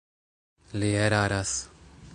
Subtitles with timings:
[0.79, 1.55] Li eraras.